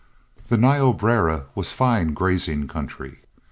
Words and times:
The 0.47 0.57
Niobrara 0.57 1.45
was 1.53 1.71
a 1.71 1.75
fine 1.75 2.15
grazing 2.15 2.67
country. 2.67 3.21